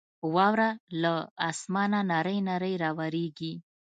واوره 0.35 0.69
له 1.01 1.13
اسمانه 1.49 1.99
نرۍ 2.09 2.37
نرۍ 2.49 2.73
راورېږي. 2.83 3.53